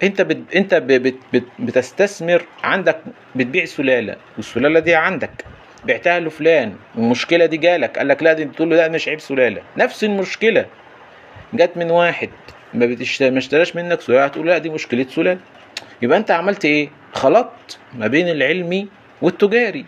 انت 0.03 0.21
بت... 0.21 0.55
انت. 0.55 0.73
بت... 0.75 1.15
بت... 1.33 1.43
بتستثمر 1.59 2.45
عندك 2.63 2.99
بتبيع 3.35 3.65
سلالة 3.65 4.15
والسلالة 4.37 4.79
دي 4.79 4.95
عندك. 4.95 5.45
بعتها 5.85 6.19
لفلان 6.19 6.75
المشكلة 6.97 7.45
دي 7.45 7.57
جالك 7.57 7.97
قال 7.97 8.07
لك 8.07 8.23
لا 8.23 8.33
دي 8.33 8.45
تقول 8.45 8.69
له 8.69 8.75
لا 8.75 8.87
مش 8.87 9.07
عيب 9.07 9.19
سلالة. 9.19 9.61
نفس 9.77 10.03
المشكلة. 10.03 10.65
جت 11.53 11.71
من 11.75 11.91
واحد 11.91 12.29
ما 12.73 12.85
بتشت... 12.85 13.23
ما 13.23 13.37
اشتراش 13.37 13.75
منك 13.75 14.01
سلالة 14.01 14.25
هتقول 14.25 14.47
لا 14.47 14.57
دي 14.57 14.69
مشكلة 14.69 15.05
سلالة. 15.09 15.39
يبقى 16.01 16.17
انت 16.17 16.31
عملت 16.31 16.65
إيه؟ 16.65 16.89
خلطت 17.13 17.79
ما 17.93 18.07
بين 18.07 18.29
العلمي 18.29 18.87
والتجاري. 19.21 19.85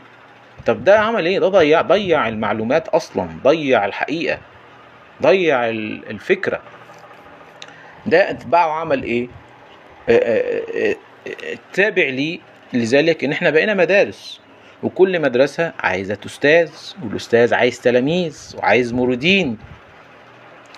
طب 0.65 0.83
ده 0.83 0.99
عمل 0.99 1.25
إيه؟ 1.25 1.39
ده 1.39 1.47
ضيع 1.47 1.81
ضيع 1.81 2.27
المعلومات 2.27 2.87
أصلا 2.87 3.27
ضيع 3.43 3.85
الحقيقة 3.85 4.37
ضيع 5.21 5.69
ال- 5.69 6.09
الفكرة. 6.09 6.59
ده 8.05 8.29
اتباعه 8.29 8.71
عمل 8.79 9.03
إيه؟ 9.03 9.27
آه، 10.09 10.11
آه، 10.11 10.61
آه، 10.89 10.95
آه، 11.27 11.57
تابع 11.73 12.03
لي. 12.03 12.39
لذلك 12.73 13.23
إن 13.23 13.31
إحنا 13.31 13.49
بقينا 13.49 13.73
مدارس 13.73 14.41
وكل 14.83 15.21
مدرسة 15.21 15.73
عايزة 15.79 16.17
أستاذ 16.25 16.71
والأستاذ 17.03 17.53
عايز 17.53 17.81
تلاميذ 17.81 18.55
وعايز 18.57 18.93
موردين. 18.93 19.57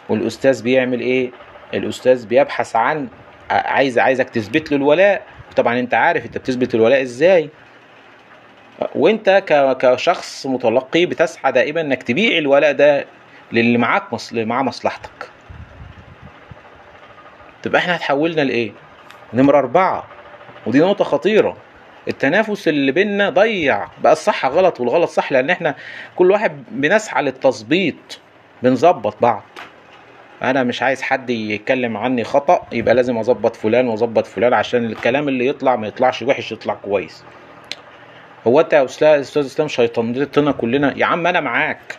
والأستاذ 0.10 0.64
بيعمل 0.64 1.00
إيه؟ 1.00 1.32
الأستاذ 1.74 2.26
بيبحث 2.28 2.76
عن 2.76 3.08
عايز 3.50 4.00
عايزك 4.00 4.30
تثبت 4.30 4.72
له 4.72 4.78
الولاء. 4.78 5.26
طبعا 5.56 5.80
أنت 5.80 5.94
عارف 5.94 6.26
أنت 6.26 6.38
بتثبت 6.38 6.76
الولاء 6.76 7.02
إزاي. 7.02 7.50
وأنت 8.96 9.44
كشخص 9.80 10.46
متلقي 10.46 11.06
بتسعى 11.06 11.52
دائما 11.52 11.82
إنك 11.82 12.04
تبيع 12.04 12.38
الولاء 12.38 12.72
ده 12.72 13.06
للي 13.52 13.78
معاك 13.78 14.14
مص... 14.14 14.30
اللي 14.32 14.46
معاه 14.46 14.64
مصلحتك. 14.64 15.30
تبقى 17.64 17.82
إحنا 17.82 17.96
اتحولنا 17.96 18.42
لإيه؟ 18.42 18.72
نمرة 19.34 19.58
أربعة. 19.58 20.08
ودي 20.66 20.80
نقطة 20.80 21.04
خطيرة. 21.04 21.58
التنافس 22.08 22.68
اللي 22.68 22.92
بينا 22.92 23.30
ضيع. 23.30 23.88
بقى 24.04 24.14
الصح 24.14 24.46
غلط 24.46 24.80
والغلط 24.80 25.10
صح 25.10 25.32
لأن 25.32 25.50
إحنا 25.50 25.76
كل 26.16 26.32
واحد 26.32 26.64
بنسعى 26.72 27.24
للتظبيط. 27.24 28.20
بنظبط 28.64 29.16
بعض. 29.22 29.44
أنا 30.44 30.64
مش 30.64 30.84
عايز 30.84 31.02
حد 31.02 31.30
يتكلم 31.30 31.98
عني 31.98 32.24
خطأ 32.24 32.62
يبقى 32.72 32.94
لازم 32.96 33.18
أظبط 33.18 33.56
فلان 33.56 33.88
وأظبط 33.88 34.26
فلان 34.28 34.54
عشان 34.54 34.86
الكلام 34.86 35.28
اللي 35.28 35.48
يطلع 35.48 35.76
ما 35.76 35.88
يطلعش 35.88 36.22
وحش 36.22 36.52
يطلع 36.52 36.74
كويس. 36.74 37.24
هو 38.48 38.60
أنت 38.60 38.74
يا 38.74 38.86
أستاذ 38.86 39.46
إسلام 39.46 39.68
شيطانتنا 39.68 40.52
كلنا. 40.52 40.94
يا 40.98 41.06
عم 41.06 41.28
أنا 41.28 41.40
معاك. 41.40 41.98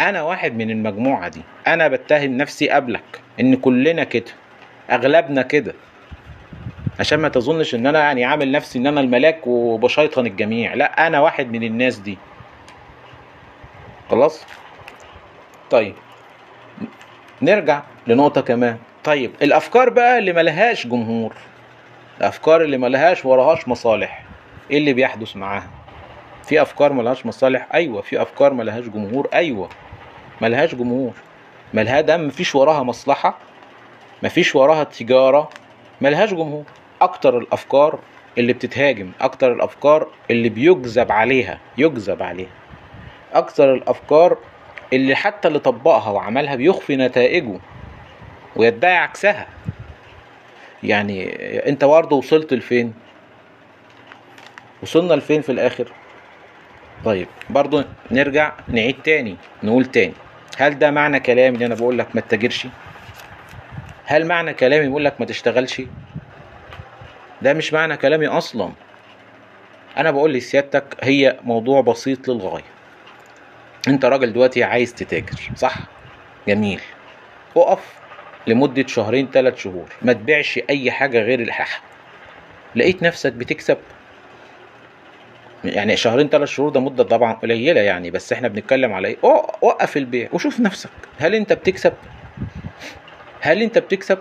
أنا 0.00 0.22
واحد 0.22 0.56
من 0.56 0.70
المجموعة 0.70 1.28
دي. 1.28 1.42
أنا 1.66 1.88
بتهم 1.88 2.36
نفسي 2.36 2.70
قبلك 2.70 3.20
إن 3.40 3.56
كلنا 3.56 4.04
كده. 4.04 4.32
أغلبنا 4.90 5.42
كده. 5.42 5.74
عشان 7.00 7.20
ما 7.20 7.28
تظنش 7.28 7.74
إن 7.74 7.86
أنا 7.86 7.98
يعني 7.98 8.24
عامل 8.24 8.52
نفسي 8.52 8.78
إن 8.78 8.86
أنا 8.86 9.00
الملاك 9.00 9.46
وبشيطن 9.46 10.26
الجميع. 10.26 10.74
لا 10.74 11.06
أنا 11.06 11.20
واحد 11.20 11.52
من 11.52 11.62
الناس 11.62 11.96
دي. 11.98 12.18
خلاص؟ 14.10 14.44
طيب. 15.70 15.94
نرجع 17.42 17.82
لنقطة 18.06 18.40
كمان. 18.40 18.78
طيب 19.04 19.30
الأفكار 19.42 19.90
بقى 19.90 20.18
اللي 20.18 20.32
ملهاش 20.32 20.86
جمهور 20.86 21.34
الأفكار 22.18 22.62
اللي 22.62 22.78
ملهاش 22.78 23.24
وراهاش 23.24 23.68
مصالح 23.68 24.22
إيه 24.70 24.78
اللي 24.78 24.92
بيحدث 24.92 25.36
معاها؟ 25.36 25.68
في 26.44 26.62
أفكار 26.62 26.92
ملهاش 26.92 27.26
مصالح؟ 27.26 27.68
أيوه. 27.74 28.02
في 28.02 28.22
أفكار 28.22 28.52
ملهاش 28.52 28.84
جمهور؟ 28.84 29.28
أيوه. 29.34 29.68
ملهاش 30.40 30.74
جمهور. 30.74 31.12
ملها 31.74 32.00
ده 32.00 32.16
مفيش 32.16 32.54
وراها 32.54 32.82
مصلحة 32.82 33.38
مفيش 34.22 34.54
وراها 34.56 34.84
تجارة 34.84 35.48
ملهاش 36.00 36.34
جمهور. 36.34 36.64
أكتر 37.02 37.38
الأفكار 37.38 37.98
اللي 38.38 38.52
بتتهاجم 38.52 39.10
أكتر 39.20 39.52
الأفكار 39.52 40.08
اللي 40.30 40.48
بيجذب 40.48 41.12
عليها 41.12 41.58
يجذب 41.78 42.22
عليها. 42.22 42.50
أكتر 43.32 43.74
الأفكار 43.74 44.38
اللي 44.92 45.14
حتى 45.14 45.48
اللي 45.48 45.58
طبقها 45.58 46.10
وعملها 46.10 46.54
بيخفي 46.54 46.96
نتائجه 46.96 47.58
ويدعي 48.56 48.96
عكسها. 48.96 49.46
يعني 50.82 51.32
أنت 51.68 51.84
برضه 51.84 52.16
وصلت 52.16 52.54
لفين؟ 52.54 52.94
وصلنا 54.82 55.14
لفين 55.14 55.42
في 55.42 55.52
الآخر؟ 55.52 55.92
طيب 57.04 57.26
برضه 57.50 57.84
نرجع 58.10 58.52
نعيد 58.68 59.02
تاني 59.04 59.36
نقول 59.62 59.84
تاني. 59.84 60.14
هل 60.58 60.78
ده 60.78 60.90
معنى 60.90 61.20
كلامي 61.20 61.54
اللي 61.54 61.66
أنا 61.66 61.74
بقول 61.74 61.98
لك 61.98 62.06
ما 62.14 62.20
تتاجرش؟ 62.20 62.66
هل 64.04 64.26
معنى 64.26 64.54
كلامي 64.54 64.88
بقول 64.88 65.04
لك 65.04 65.20
ما 65.20 65.26
تشتغلش؟ 65.26 65.82
ده 67.42 67.52
مش 67.52 67.72
معنى 67.72 67.96
كلامي 67.96 68.26
أصلا. 68.26 68.72
أنا 69.96 70.10
بقول 70.10 70.32
لسيادتك 70.32 70.84
هي 71.02 71.38
موضوع 71.44 71.80
بسيط 71.80 72.28
للغاية. 72.28 72.64
أنت 73.88 74.04
راجل 74.04 74.32
دلوقتي 74.32 74.64
عايز 74.64 74.94
تتاجر 74.94 75.50
صح؟ 75.56 75.74
جميل. 76.48 76.80
اقف 77.56 77.94
لمدة 78.46 78.86
شهرين 78.86 79.28
ثلاث 79.32 79.56
شهور. 79.58 79.88
ما 80.02 80.12
تبيعش 80.12 80.60
أي 80.70 80.90
حاجة 80.90 81.20
غير 81.22 81.40
اللحاح 81.40 81.82
لقيت 82.76 83.02
نفسك 83.02 83.32
بتكسب. 83.32 83.78
يعني 85.64 85.96
شهرين 85.96 86.28
ثلاث 86.28 86.48
شهور 86.48 86.70
ده 86.70 86.80
مدة 86.80 87.04
طبعا 87.04 87.32
قليلة 87.32 87.80
يعني 87.80 88.10
بس 88.10 88.32
إحنا 88.32 88.48
بنتكلم 88.48 88.92
على 88.92 89.08
إيه؟ 89.08 89.16
وقف 89.62 89.96
البيع 89.96 90.28
وشوف 90.32 90.60
نفسك. 90.60 90.90
هل 91.18 91.34
أنت 91.34 91.52
بتكسب؟ 91.52 91.92
هل 93.40 93.62
أنت 93.62 93.78
بتكسب 93.78 94.18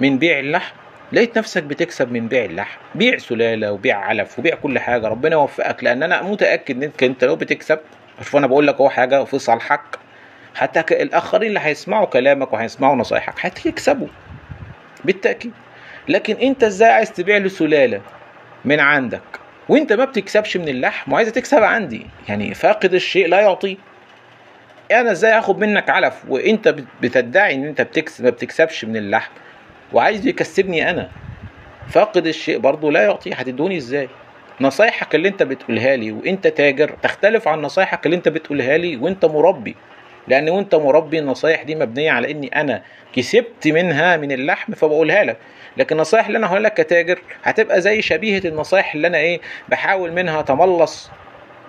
من 0.00 0.18
بيع 0.18 0.38
اللحم؟ 0.38 0.76
لقيت 1.12 1.38
نفسك 1.38 1.62
بتكسب 1.62 2.12
من 2.12 2.28
بيع 2.28 2.44
اللحم 2.44 2.78
بيع 2.94 3.18
سلالة 3.18 3.72
وبيع 3.72 3.98
علف 3.98 4.38
وبيع 4.38 4.54
كل 4.54 4.78
حاجة 4.78 5.08
ربنا 5.08 5.32
يوفقك 5.32 5.84
لأن 5.84 6.02
أنا 6.02 6.22
متأكد 6.22 6.82
إن 6.84 6.92
انت 7.02 7.24
لو 7.24 7.36
بتكسب 7.36 7.78
شوف 8.18 8.36
أنا 8.36 8.46
بقول 8.46 8.66
لك 8.66 8.74
أهو 8.74 8.90
حاجة 8.90 9.24
في 9.24 9.38
صالحك 9.38 9.80
حتى 10.54 11.02
الآخرين 11.02 11.48
اللي 11.48 11.60
هيسمعوا 11.60 12.06
كلامك 12.06 12.52
وهيسمعوا 12.52 12.96
نصايحك 12.96 13.46
هتكسبوا 13.46 14.06
بالتأكيد. 15.04 15.52
لكن 16.08 16.34
أنت 16.36 16.64
إزاي 16.64 16.90
عايز 16.90 17.12
تبيع 17.12 17.36
له 17.36 17.48
سلالة 17.48 18.00
من 18.64 18.80
عندك؟ 18.80 19.20
وأنت 19.68 19.92
ما 19.92 20.04
بتكسبش 20.04 20.56
من 20.56 20.68
اللحم 20.68 21.12
وعايز 21.12 21.32
تكسب 21.32 21.62
عندي 21.62 22.06
يعني 22.28 22.54
فاقد 22.54 22.94
الشيء 22.94 23.28
لا 23.28 23.40
يعطيه 23.40 23.76
أنا 24.92 25.12
إزاي 25.12 25.38
آخد 25.38 25.58
منك 25.58 25.90
علف 25.90 26.14
وأنت 26.28 26.68
بت- 26.68 26.84
بتدعي 27.02 27.54
إن 27.54 27.64
أنت 27.64 27.80
بتكسب 27.82 28.24
ما 28.24 28.30
بتكسبش 28.30 28.84
من 28.84 28.96
اللحم؟ 28.96 29.30
وعايز 29.92 30.26
يكسبني 30.26 30.90
أنا. 30.90 31.10
فاقد 31.88 32.26
الشيء 32.26 32.58
برضه 32.58 32.90
لا 32.92 33.02
يعطيه. 33.02 33.34
هتدوني 33.34 33.76
إزاي؟ 33.76 34.08
نصايحك 34.60 35.14
اللي 35.14 35.28
أنت 35.28 35.42
بتقولها 35.42 35.96
لي 35.96 36.12
وأنت 36.12 36.46
تاجر 36.46 36.90
تختلف 37.02 37.48
عن 37.48 37.62
نصايحك 37.62 38.06
اللي 38.06 38.16
أنت 38.16 38.28
بتقولها 38.28 38.76
لي 38.78 38.96
وأنت 38.96 39.24
مربي. 39.24 39.76
لأن 40.28 40.48
وأنت 40.48 40.74
مربي 40.74 41.18
النصايح 41.18 41.62
دي 41.62 41.74
مبنية 41.74 42.10
على 42.10 42.30
إني 42.30 42.48
أنا 42.60 42.82
كسبت 43.14 43.68
منها 43.68 44.16
من 44.16 44.32
اللحم 44.32 44.72
فبقولها 44.72 45.24
لك. 45.24 45.36
لكن 45.76 45.96
النصايح 45.96 46.26
اللي 46.26 46.38
أنا 46.38 46.46
هقولها 46.46 46.62
لك 46.68 46.74
كتاجر 46.74 47.18
هتبقى 47.42 47.80
زي 47.80 48.02
شبيهة 48.02 48.48
النصايح 48.48 48.94
اللي 48.94 49.06
أنا 49.06 49.18
إيه 49.18 49.40
بحاول 49.68 50.12
منها 50.12 50.40
أتملص. 50.40 51.10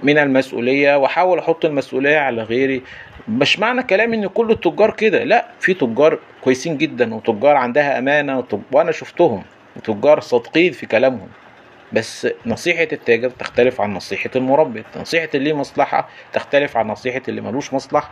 من 0.03 0.18
المسؤولية 0.18 0.98
وأحاول 0.98 1.39
أحط 1.39 1.65
المسؤولية 1.65 2.18
على 2.18 2.44
غيري. 2.44 2.82
مش 3.27 3.60
معنى 3.60 3.84
كلامي 3.84 4.18
إن 4.18 4.27
كل 4.27 4.51
التجار 4.51 4.91
كده. 4.91 5.24
لا 5.24 5.46
في 5.60 5.74
تجار 5.74 6.20
كويسين 6.41 6.77
جدا 6.77 7.15
وتجار 7.15 7.56
عندها 7.56 8.00
أمانة. 8.00 8.44
وأنا 8.72 8.91
شفتهم 8.91 9.44
وتجار 9.75 10.20
صادقين 10.20 10.72
في 10.72 10.86
كلامهم. 10.86 11.27
بس 11.94 12.27
نصيحة 12.46 12.88
التاجر 12.91 13.29
تختلف 13.29 13.82
عن 13.82 13.94
نصيحة 13.94 14.29
المربي. 14.36 14.84
نصيحة 14.98 15.29
اللي 15.36 15.53
مصلحة 15.53 16.10
تختلف 16.34 16.77
عن 16.77 16.88
نصيحة 16.88 17.22
اللي 17.27 17.41
ملوش 17.41 17.74
مصلحة. 17.74 18.10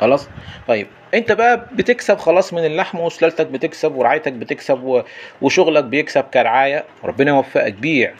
خلاص؟ 0.00 0.28
طيب 0.68 0.86
أنت 1.14 1.32
بقى 1.32 1.66
بتكسب 1.72 2.18
خلاص 2.18 2.54
من 2.54 2.64
اللحم 2.64 3.00
وسلالتك 3.00 3.46
بتكسب 3.46 3.94
ورعايتك 3.94 4.32
بتكسب. 4.32 5.04
وشغلك 5.42 5.84
بيكسب 5.84 6.24
كرعاية. 6.24 6.84
ربنا 7.04 7.30
يوفقك 7.30 7.72
بيع 7.72 8.12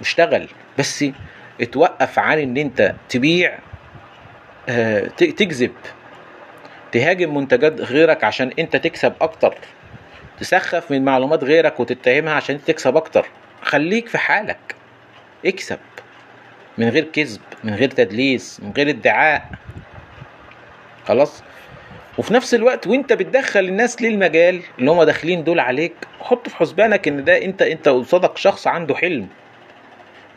واشتغل 0.00 0.48
بس 0.78 1.04
اتوقف 1.60 2.18
عن 2.18 2.38
إن 2.38 2.56
أنت 2.56 2.94
تبيع 3.08 3.58
آه، 4.68 5.06
تكذب 5.18 5.72
تهاجم 6.92 7.34
منتجات 7.34 7.80
غيرك 7.80 8.24
عشان 8.24 8.50
أنت 8.58 8.76
تكسب 8.76 9.12
أكتر 9.20 9.54
تسخف 10.40 10.90
من 10.90 11.04
معلومات 11.04 11.44
غيرك 11.44 11.80
وتتهمها 11.80 12.32
عشان 12.32 12.64
تكسب 12.64 12.96
أكتر. 12.96 13.26
خليك 13.62 14.08
في 14.08 14.18
حالك. 14.18 14.74
اكسب. 15.46 15.78
من 16.78 16.88
غير 16.88 17.04
كذب 17.04 17.40
من 17.64 17.74
غير 17.74 17.90
تدليس 17.90 18.60
من 18.60 18.72
غير 18.76 18.88
ادعاء. 18.88 19.50
خلاص؟ 21.06 21.42
وفي 22.18 22.34
نفس 22.34 22.54
الوقت 22.54 22.86
وأنت 22.86 23.12
بتدخل 23.12 23.60
الناس 23.60 24.02
للمجال 24.02 24.60
اللي 24.78 24.90
هم 24.90 25.02
داخلين 25.02 25.44
دول 25.44 25.60
عليك 25.60 25.94
حط 26.20 26.48
في 26.48 26.56
حسبانك 26.56 27.08
إن 27.08 27.24
ده 27.24 27.44
أنت 27.44 27.62
أنت 27.62 27.88
قصادك 27.88 28.36
شخص 28.36 28.66
عنده 28.66 28.94
حلم. 28.94 29.28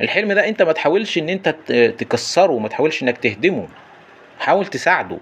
الحلم 0.02 0.34
ده 0.34 0.48
انت 0.48 0.62
ما 0.62 0.72
تحاولش 0.72 1.18
ان 1.18 1.30
انت 1.30 1.50
تكسره 1.98 2.60
ما 2.60 2.68
تحاولش 2.68 3.04
انك 3.04 3.18
تهدمه. 3.18 3.68
حاول 4.40 4.66
تساعده 4.66 5.18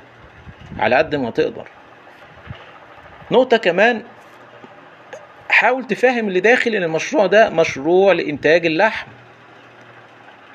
على 0.79 0.95
قد 0.95 1.15
ما 1.15 1.29
تقدر. 1.31 1.67
نقطة 3.31 3.57
كمان 3.57 4.03
حاول 5.49 5.87
تفهم 5.87 6.27
اللي 6.27 6.39
داخل 6.39 6.75
ان 6.75 6.83
المشروع 6.83 7.25
ده 7.25 7.49
مشروع 7.49 8.13
لإنتاج 8.13 8.65
اللحم. 8.65 9.07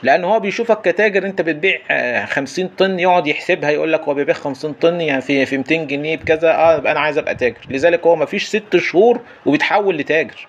لأن 0.03 0.25
هو 0.25 0.41
بيشوفك 0.41 0.81
كتاجر 0.89 1.27
انت 1.27 1.41
بتبيع 1.43 1.79
آه، 1.91 2.25
50 2.25 2.69
طن 2.69 3.01
يقعد 3.01 3.27
يحسبها 3.27 3.71
يقول 3.71 3.93
لك 3.93 4.01
هو 4.01 4.15
بيبيع 4.15 4.35
50 4.35 4.73
طن 4.73 5.01
يعني 5.01 5.21
في 5.21 5.47
في 5.47 5.59
200 5.59 5.75
جنيه 5.75 6.17
بكذا 6.17 6.55
آه 6.55 6.77
يبقى 6.79 6.93
أنا 6.93 7.01
عايز 7.01 7.19
أبقى 7.19 7.35
تاجر. 7.35 7.59
لذلك 7.71 8.07
هو 8.07 8.17
مفيش 8.17 8.47
ست 8.47 8.77
شهور 8.77 9.21
وبيتحول 9.47 9.97
لتاجر. 9.99 10.47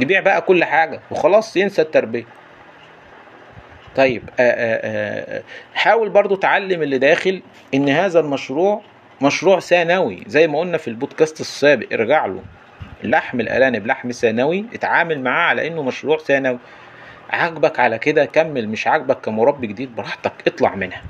يبيع 0.00 0.20
بقى 0.20 0.40
كل 0.42 0.64
حاجة 0.64 1.00
وخلاص 1.10 1.56
ينسى 1.56 1.82
التربية. 1.82 2.24
طيب 3.96 4.22
آه 4.40 4.42
آه 4.42 5.36
آه 5.38 5.42
حاول 5.74 6.08
برضو 6.10 6.34
تعلم 6.34 6.82
اللي 6.82 6.98
داخل 6.98 7.42
إن 7.74 7.88
هذا 7.88 8.20
المشروع 8.20 8.82
مشروع 9.22 9.60
ثانوي 9.60 10.22
زي 10.26 10.46
ما 10.46 10.58
قلنا 10.58 10.78
في 10.78 10.88
البودكاست 10.88 11.40
السابق 11.40 11.86
ارجع 11.92 12.26
له. 12.26 12.42
لحم 13.04 13.40
الارانب 13.40 13.86
لحم 13.86 14.10
ثانوي 14.10 14.64
اتعامل 14.74 15.20
معاه 15.20 15.48
على 15.48 15.66
إنه 15.66 15.82
مشروع 15.82 16.18
ثانوي. 16.18 16.58
عاجبك 17.30 17.80
على 17.80 17.98
كده 17.98 18.24
كمل 18.24 18.68
مش 18.68 18.86
عاجبك 18.86 19.20
كمربي 19.20 19.66
جديد 19.66 19.96
براحتك 19.96 20.32
اطلع 20.46 20.74
منها. 20.74 21.02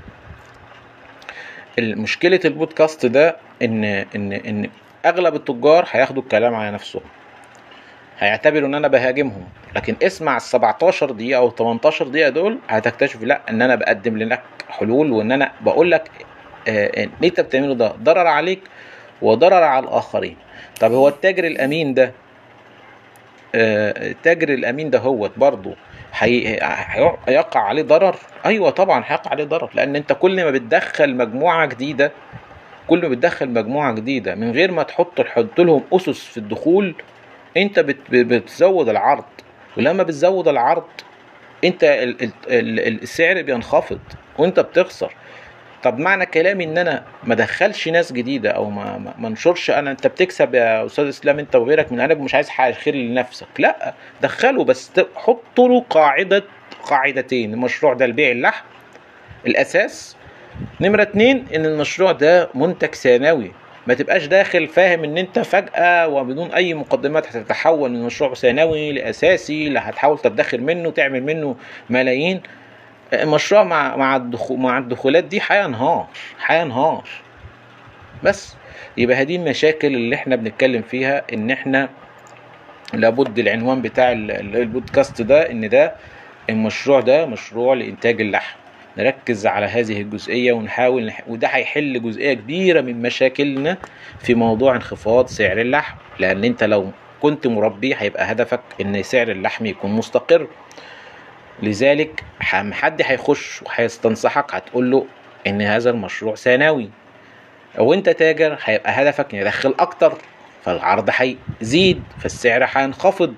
مشكلة 1.78 2.40
البودكاست 2.44 3.06
ده 3.06 3.36
إن 3.62 3.84
إن 3.84 4.32
إن 4.32 4.70
أغلب 5.06 5.34
التجار 5.34 5.88
هياخدوا 5.90 6.22
الكلام 6.22 6.54
على 6.54 6.70
نفسهم. 6.70 7.02
هيعتبروا 8.18 8.68
إن 8.68 8.74
أنا 8.74 8.88
بهاجمهم. 8.88 9.44
لكن 9.76 9.96
اسمع 10.02 10.36
ال 10.36 10.42
17 10.42 11.10
دقيقة 11.10 11.38
أو 11.38 11.50
18 11.50 12.08
دقيقة 12.08 12.28
دول 12.28 12.58
هتكتشف 12.68 13.22
لا 13.22 13.40
إن 13.50 13.62
أنا 13.62 13.74
بقدم 13.74 14.18
لك 14.18 14.42
حلول 14.68 15.10
وإن 15.12 15.32
أنا 15.32 15.52
بقول 15.60 15.90
لك 15.90 16.10
آه، 16.68 17.02
إن 17.04 17.10
أنت 17.24 17.40
بتعمله 17.40 17.74
ده 17.74 17.88
ضرر 18.02 18.26
عليك 18.26 18.60
وضرر 19.22 19.62
على 19.62 19.84
الآخرين. 19.86 20.36
طب 20.80 20.92
هو 20.92 21.08
التاجر 21.08 21.44
الأمين 21.44 21.94
ده 21.94 22.12
آه، 23.54 24.10
التاجر 24.10 24.48
الأمين 24.48 24.90
ده 24.90 24.98
هو 24.98 25.30
برضه 25.36 25.74
هي- 26.18 26.48
هي- 26.48 27.16
هيقع 27.28 27.60
عليه 27.60 27.82
ضرر؟ 27.82 28.16
أيوه 28.46 28.70
طبعا 28.70 29.04
هيقع 29.06 29.30
عليه 29.30 29.44
ضرر 29.44 29.70
لأن 29.74 29.96
أنت 29.96 30.12
كل 30.12 30.44
ما 30.44 30.50
بتدخل 30.50 31.16
مجموعة 31.16 31.66
جديدة 31.66 32.12
كل 32.88 33.02
ما 33.02 33.08
بتدخل 33.08 33.48
مجموعة 33.50 33.92
جديدة 33.94 34.34
من 34.34 34.50
غير 34.50 34.70
ما 34.72 34.82
تحط 34.82 35.20
تحط 35.20 35.60
لهم 35.60 35.82
أسس 35.92 36.24
في 36.26 36.36
الدخول 36.36 36.94
أنت 37.56 37.78
بت 37.80 37.96
بتزود 38.10 38.88
العرض. 38.88 39.24
ولما 39.76 40.02
بتزود 40.02 40.48
العرض 40.48 40.84
انت 41.64 41.84
ال- 41.84 42.22
ال- 42.22 42.30
ال- 42.48 43.02
السعر 43.02 43.42
بينخفض 43.42 43.98
وانت 44.38 44.60
بتخسر. 44.60 45.14
طب 45.82 45.98
معنى 45.98 46.26
كلامي 46.26 46.64
ان 46.64 46.78
أنا 46.78 47.04
ما 47.24 47.34
ادخلش 47.34 47.88
ناس 47.88 48.12
جديدة 48.12 48.50
أو 48.50 48.70
ما 48.70 49.14
ما- 49.18 49.28
انشرش 49.28 49.70
أنا 49.70 49.90
انت 49.90 50.06
بتكسب 50.06 50.54
يا 50.54 50.86
أستاذ 50.86 51.08
إسلام 51.08 51.38
انت 51.38 51.56
وغيرك 51.56 51.92
من 51.92 52.00
أنا 52.00 52.14
مش 52.14 52.34
عايز 52.34 52.48
حاجة 52.48 52.72
خير 52.74 52.94
لنفسك. 52.94 53.46
لا 53.58 53.94
دخله 54.22 54.64
بس 54.64 54.90
حط 55.16 55.58
له 55.60 55.84
قاعدة 55.90 56.44
قاعدتين 56.82 57.54
المشروع 57.54 57.94
ده 57.94 58.06
لبيع 58.06 58.30
اللحم. 58.30 58.64
الأساس 59.46 60.16
نمرة 60.80 61.02
اتنين 61.02 61.46
إن 61.54 61.66
المشروع 61.66 62.12
ده 62.12 62.48
منتج 62.54 62.94
ثانوي. 62.94 63.52
ما 63.86 63.94
تبقاش 63.94 64.26
داخل 64.26 64.66
فاهم 64.68 65.04
إن 65.04 65.18
أنت 65.18 65.38
فجأة 65.38 66.08
وبدون 66.08 66.52
أي 66.52 66.74
مقدمات 66.74 67.36
هتتحول 67.36 67.90
من 67.90 68.02
مشروع 68.02 68.34
ثانوي 68.34 68.92
لأساسي 68.92 69.66
اللي 69.66 69.78
هتحاول 69.78 70.18
تدخر 70.18 70.60
منه 70.60 70.90
تعمل 70.90 71.22
منه 71.22 71.56
ملايين. 71.90 72.40
المشروع 73.12 73.62
مع 73.64 73.96
مع 73.96 74.16
الدخول 74.16 74.58
مع 74.58 74.78
الدخولات 74.78 75.24
دي 75.24 75.40
هينهار 75.48 76.06
هينهار 76.46 77.04
بس 78.24 78.56
يبقى 78.96 79.16
هذه 79.16 79.36
المشاكل 79.36 79.88
اللي 79.94 80.14
إحنا 80.16 80.36
بنتكلم 80.36 80.82
فيها 80.82 81.22
إن 81.32 81.50
إحنا 81.50 81.88
لابد 82.94 83.38
العنوان 83.38 83.82
بتاع 83.82 84.12
ال- 84.12 84.30
ال- 84.30 84.56
البودكاست 84.56 85.22
ده 85.22 85.50
إن 85.50 85.68
ده 85.68 85.92
المشروع 86.50 87.00
ده 87.00 87.26
مشروع 87.26 87.74
لإنتاج 87.74 88.20
اللحم. 88.20 88.56
نركز 88.98 89.46
على 89.46 89.66
هذه 89.66 90.00
الجزئية 90.00 90.52
ونحاول 90.52 91.06
نح... 91.06 91.22
وده 91.28 91.48
هيحل 91.48 92.02
جزئية 92.02 92.34
كبيرة 92.34 92.80
من 92.80 93.02
مشاكلنا 93.02 93.76
في 94.20 94.34
موضوع 94.34 94.76
انخفاض 94.76 95.26
سعر 95.26 95.60
اللحم. 95.60 95.96
لأن 96.18 96.44
أنت 96.44 96.64
لو 96.64 96.90
كنت 97.20 97.46
مربي 97.46 97.94
هيبقى 97.98 98.32
هدفك 98.32 98.60
إن 98.80 99.02
سعر 99.02 99.30
اللحم 99.30 99.66
يكون 99.66 99.90
مستقر. 99.92 100.46
لذلك 101.62 102.24
حد 102.72 103.02
هيخش 103.04 103.62
وهيستنصحك 103.62 104.54
هتقول 104.54 104.90
له 104.90 105.06
إن 105.46 105.62
هذا 105.62 105.90
المشروع 105.90 106.34
ثانوي 106.34 106.90
أو 107.78 107.94
أنت 107.94 108.08
تاجر 108.08 108.58
هيبقى 108.64 108.92
هدفك 109.02 109.34
ان 109.34 109.40
يدخل 109.40 109.74
أكتر 109.78 110.18
فالعرض 110.64 111.10
هيزيد 111.12 112.02
فالسعر 112.18 112.68
هينخفض. 112.72 113.34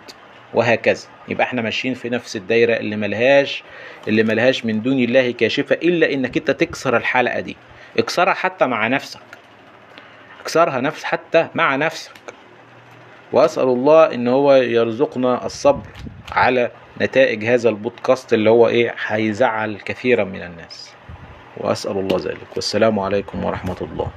وهكذا. 0.55 1.07
يبقى 1.29 1.45
إحنا 1.47 1.62
ماشيين 1.62 1.95
في 1.95 2.09
نفس 2.09 2.37
الدايرة 2.37 2.77
اللي 2.77 2.97
ملهاش 2.97 3.62
اللي 4.09 4.23
ملهاش 4.23 4.64
من 4.64 4.83
دون 4.83 4.99
الله 4.99 5.31
كاشفة 5.31 5.75
إلا 5.75 6.12
إنك 6.12 6.37
أنت 6.37 6.51
تكسر 6.51 6.97
الحلقة 6.97 7.40
دي. 7.40 7.57
اكسرها 7.99 8.35
حتى 8.35 8.67
مع 8.67 8.87
نفسك. 8.87 9.21
اكسرها 10.40 10.81
نفس 10.81 11.05
حتى 11.05 11.49
مع 11.55 11.77
نفسك. 11.77 12.12
وأسأل 13.33 13.64
الله 13.69 14.14
إن 14.14 14.29
هو 14.29 14.55
يرزقنا 14.55 15.47
الصبر 15.47 15.87
على 16.33 16.71
نتائج 17.01 17.45
هذا 17.45 17.69
البودكاست 17.69 18.33
اللي 18.33 18.51
هو 18.51 18.69
إيه 18.69 18.95
هيزعل 19.07 19.79
كثيرا 19.85 20.25
من 20.25 20.43
الناس. 20.43 20.93
وأسأل 21.57 21.99
الله 21.99 22.19
ذلك. 22.19 22.57
والسلام 22.57 22.99
عليكم 22.99 23.45
ورحمة 23.45 23.77
الله. 23.81 24.11